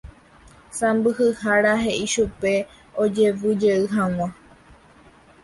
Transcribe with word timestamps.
Sãmbyhyhára 0.77 1.73
he'i 1.83 2.05
chupe 2.13 2.53
ojevyjey 3.01 3.81
hag̃ua 3.93 4.27